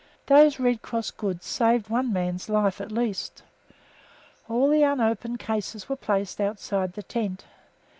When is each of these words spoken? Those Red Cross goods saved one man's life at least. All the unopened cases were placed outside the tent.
Those 0.25 0.59
Red 0.59 0.81
Cross 0.81 1.11
goods 1.11 1.45
saved 1.45 1.87
one 1.89 2.11
man's 2.11 2.49
life 2.49 2.81
at 2.81 2.91
least. 2.91 3.43
All 4.49 4.67
the 4.67 4.81
unopened 4.81 5.37
cases 5.37 5.87
were 5.87 5.95
placed 5.95 6.41
outside 6.41 6.93
the 6.93 7.03
tent. 7.03 7.45